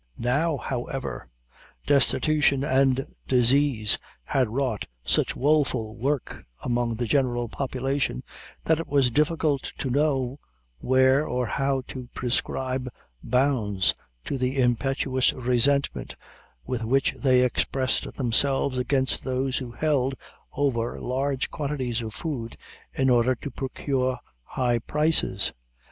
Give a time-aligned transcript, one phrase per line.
[0.17, 1.27] Now, however,
[1.85, 8.23] destitution and disease had wrought such woeful work among the general population,
[8.65, 10.39] that it was difficult to know
[10.79, 12.89] where or how to prescribe
[13.21, 13.93] bounds
[14.25, 16.15] to the impetuous resentment
[16.65, 20.15] with which they expressed themselves against those who held
[20.53, 22.57] over large quantities of food
[22.91, 25.53] in order to procure high prices.